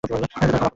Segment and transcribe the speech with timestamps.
[0.03, 0.63] ক্ষমা করবেন, কর্নেল।